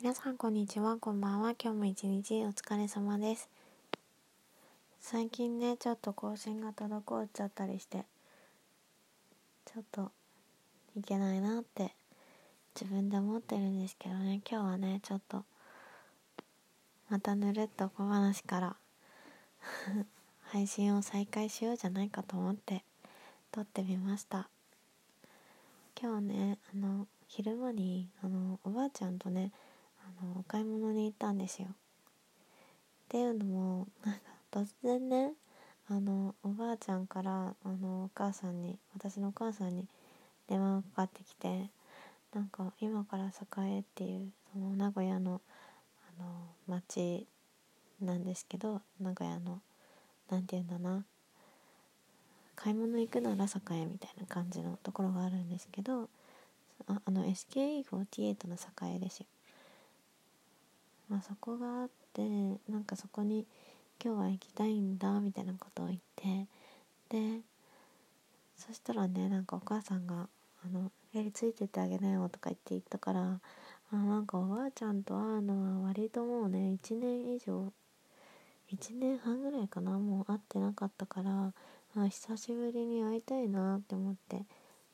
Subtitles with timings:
[0.00, 0.96] 皆さんこんにちは。
[0.96, 1.56] こんばんは。
[1.60, 3.48] 今日も一日お疲れ様です。
[5.00, 8.04] 最近ねちょっと更新が滞っちゃったりして
[9.64, 10.12] ちょっと
[10.96, 11.96] いけないなって
[12.80, 14.40] 自分で思ってるんですけどね。
[14.48, 15.42] 今日はねちょっと
[17.10, 18.76] またぬるっと小話から
[20.52, 22.84] 配信を再開しようじゃないかと思って
[23.50, 24.48] 撮ってみました。
[26.00, 29.50] 今日ねあの昼間にあのおばあちゃんとね
[30.20, 31.68] あのお買い物に行ったんですよ。
[31.68, 31.72] っ
[33.08, 35.32] ていうのもなんか突然ね
[35.88, 39.86] あのおばあちゃんからあのお母さんに私のお母さんに
[40.48, 41.70] 電話がかかってきて
[42.34, 43.30] なんか今から
[43.66, 45.40] 栄っていうその名古屋の
[46.18, 46.28] あの
[46.66, 47.26] 町
[48.02, 49.60] なんですけど名古屋の
[50.30, 51.04] 何て言うんだな
[52.54, 56.10] 買い物行くなら栄みたいな感じのところがあるんですけど
[56.86, 58.56] ああの SKE48 の
[58.94, 59.26] 栄ですよ。
[61.08, 62.22] まあ、そこがあって
[62.68, 63.46] なんかそこに
[64.02, 66.46] 今日は行きたいんだみたいなことを言って
[67.08, 67.40] で
[68.56, 70.28] そしたらねなんかお母さんが
[70.64, 73.40] 「あのやりついてってあげなよ」とか言って言ったから
[73.90, 77.72] あなんかおばあちゃんと会うのは割ともうね1年以上
[78.70, 81.54] 1年半ぐらいかなもう会ってなかったから
[81.96, 84.44] あ久しぶりに会いたいなって思って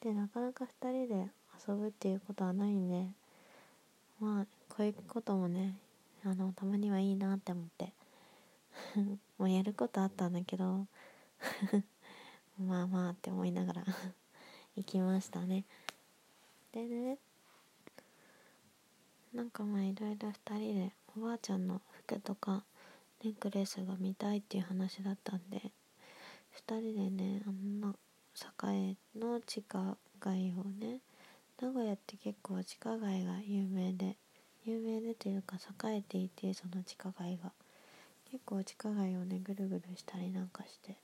[0.00, 1.26] でなかなか2人で
[1.66, 3.08] 遊ぶっていうことはないんで
[4.20, 5.74] まあこういうこともね
[6.24, 7.92] あのたまにはいいなって思って。
[9.38, 10.86] もうやることあったんだけど。
[12.58, 13.84] まあまあって思いながら
[14.76, 15.64] 行きましたね。
[16.72, 17.18] でね。
[19.34, 22.64] なんかまあいろいろ2人でおばあちゃんの服とか
[23.22, 25.72] ネックレスが見たいっていう話だったんで
[26.68, 27.94] 2人でねあんな
[28.72, 31.00] 栄の地下街をね
[31.60, 34.16] 名古屋って結構地下街が有名で
[34.66, 37.52] 有名でというか栄えていてその地下街が。
[38.30, 40.96] 結構地下街をねぐるぐるしたりなんかして。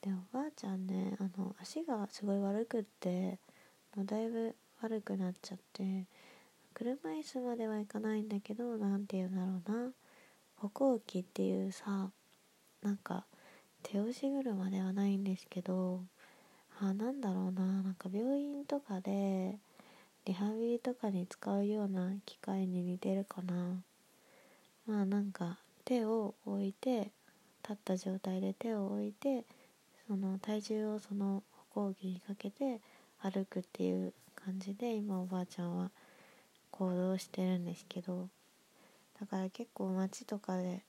[0.00, 3.38] でおばあちゃんねあの足がすごい悪くって
[3.94, 6.04] もうだいぶ悪くなっちゃって
[6.74, 9.92] 車椅子まではいかないんだけど何て言うんだろうな。
[10.56, 12.10] 歩行器っていうさ
[12.82, 13.24] なんか
[13.82, 16.00] 手押し車ではないんですけど
[16.80, 17.82] あなんだろうな。
[17.82, 19.58] なんか病院とかで
[20.26, 23.82] リハビリとかに使うような機械に似てるかな。
[24.86, 27.12] まあなんか手を置いて
[27.62, 29.44] 立った状態で手を置いて
[30.08, 32.80] その体重をその歩行器にかけて
[33.20, 35.90] 歩くっていう感じで今おばあちゃんは
[36.70, 38.28] 行動してるんですけど
[39.20, 40.82] だから結構街とかで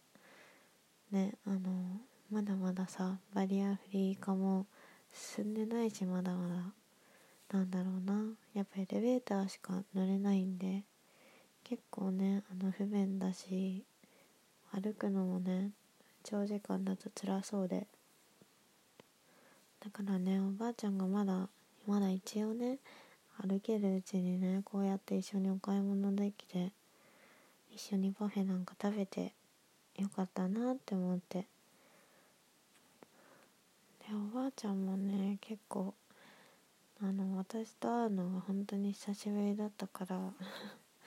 [1.12, 1.60] ねあの
[2.32, 4.66] まだまださバリアフリー化も
[5.12, 6.87] 進んでないしまだまだ。
[7.52, 8.26] なんだろうな。
[8.54, 10.84] やっぱエレベーターしか乗れないんで
[11.64, 13.84] 結構ねあの不便だし
[14.72, 15.72] 歩くのもね
[16.24, 17.88] 長時間だと辛そうで。
[19.80, 21.48] だからねおばあちゃんがまだ
[21.88, 22.80] まだ一応ね
[23.42, 26.72] 歩けるうちにねこうやって一緒にお買い物できて
[27.74, 29.32] 一緒にパフェなんか食べて
[29.98, 31.46] よかったなって思って。
[34.10, 35.94] でおばあちゃんもね結構
[37.00, 40.20] あの私と会うのが本当に久しぶりだったから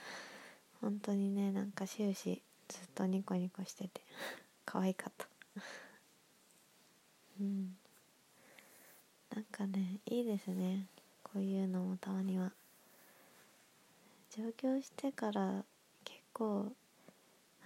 [0.80, 4.00] 本当にねなんか終始ずっとニコニコしてて
[4.64, 5.28] 可愛かった。
[7.40, 7.76] うん。
[9.34, 10.86] なんかねいいですね。
[11.24, 12.52] こういうのもたまには。
[14.30, 15.64] 上京してから
[16.04, 16.72] 結構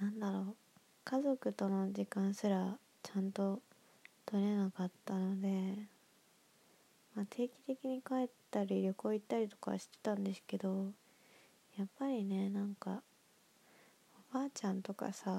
[0.01, 0.57] なんだろう
[1.05, 3.61] 家族との時間すらちゃんと
[4.25, 5.94] 取れなかったので
[7.15, 10.87] まあ、定期的に帰ったり旅行行ったりとかしてたんですけど
[11.79, 13.03] やっぱりねなんか
[14.33, 15.31] おばあちゃんとかさ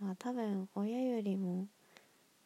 [0.00, 1.66] まあ多分親よりも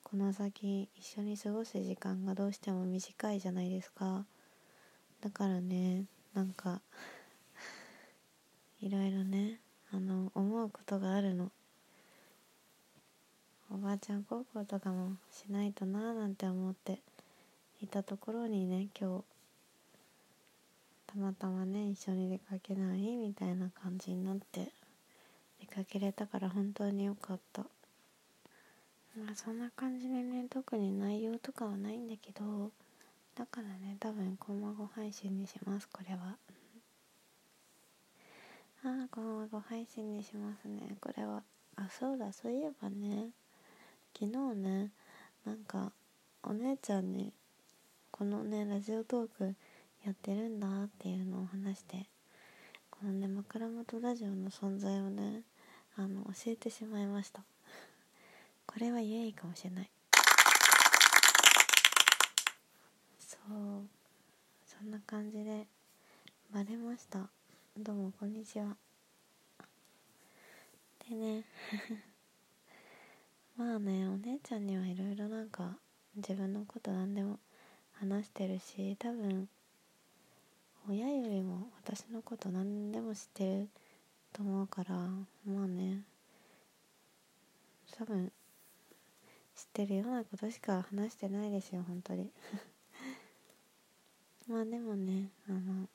[0.02, 4.24] この先一緒に過ごす時間がどうしても短いじゃないですか。
[5.20, 6.80] だからねなんか
[8.80, 9.60] いろいろね
[9.92, 11.52] あの思うことがあるの。
[13.70, 17.00] おばあちゃん孝行とかもしないとなーなんて思って。
[17.90, 19.24] たところにね今日
[21.08, 24.72] たまたまね一緒に出かけないみたいな感じになって
[25.58, 27.62] 出かけれたから本当に良かった。
[29.16, 32.70] まあそんな感じでね特に内容とかはないんだけど
[33.36, 36.36] だからね多分こまご配信にしますこれは。
[38.84, 41.42] ああこまご配信にしますねこれは。
[41.74, 43.30] あそうだそういえばね
[44.16, 44.90] 昨日ね
[45.44, 45.90] なんか
[46.44, 47.32] お姉ちゃんに
[48.20, 49.54] このねラジオトーク
[50.04, 52.04] やってるんだっていうのを話して
[52.90, 55.40] このね枕元ラジオの存在をね
[55.96, 57.42] あの教えてしまいました。
[58.68, 59.90] これはイエイかもしれない。
[63.18, 63.88] そう。
[64.66, 65.66] そんな感じで
[66.52, 67.26] バレました。
[67.74, 68.76] どうもこんにちは。
[71.08, 71.44] でね
[73.56, 75.78] まあねお姉ちゃんにはいろいろなんか
[76.16, 77.40] 自分のこと何でも
[78.00, 79.46] 話してるし多分
[80.88, 83.68] 親よりも私のこと何でも知ってる
[84.32, 86.02] と思うからまあね。
[87.92, 88.32] 多分
[89.54, 92.30] 知ってるようなことしか話してないですよ本当に。
[94.48, 95.86] まあでもねあの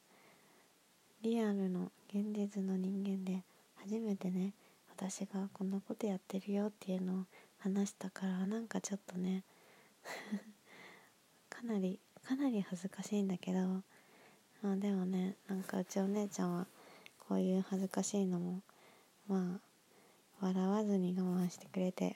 [1.24, 3.44] リアルの現実の人間で
[3.78, 4.54] 初めてね
[4.96, 7.25] 私がこんなことやってるよっていうのを
[7.57, 9.44] 話したからなんかちょっとね
[11.66, 13.60] なりかなり恥ずかしいんだけど
[14.64, 16.68] あでもねなんかうちお姉ちゃんは
[17.28, 18.62] こういう恥ずかしいのも
[19.28, 19.60] ま
[20.42, 22.16] あ笑わずに我慢してくれて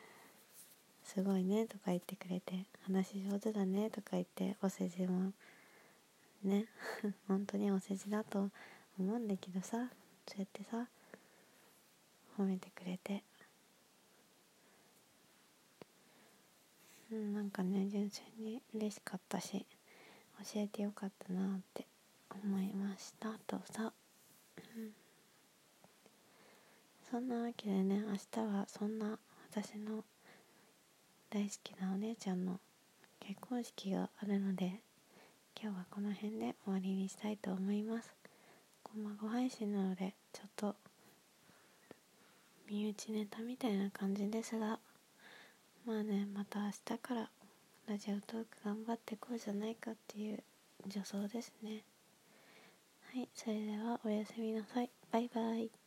[1.04, 5.32] すごいねとか言ってくれて話上手だねとか言ってお世辞も
[6.42, 6.66] ね
[7.28, 8.50] 本当にお世辞だと
[8.98, 9.90] 思うんだけどさ
[10.26, 10.88] そうやってさ
[12.36, 13.22] 褒めてくれて
[17.16, 19.64] うんなんかね純粋に嬉しかったし
[20.54, 21.86] 教えてよかったなって
[22.44, 23.30] 思いました。
[23.46, 23.90] どうぞ、
[24.76, 24.90] うん、
[27.10, 29.18] そんなわけでね明日はそんな
[29.50, 30.04] 私の
[31.30, 32.60] 大好きなお姉ちゃんの
[33.20, 34.80] 結婚式があるので
[35.58, 38.12] 今日はこの辺で終わりにしたいと思います。
[38.82, 40.76] こんまご配信なのでちょっと
[42.68, 44.78] 身内ネタみたいな感じですが
[45.86, 47.30] まあねまた明日から
[47.88, 50.42] ラジオトーク頑張ってこうじゃないかっていう
[50.88, 51.84] 助走ですね。
[53.12, 54.90] はいそれではおやすみなさい。
[55.12, 55.85] バイバイ。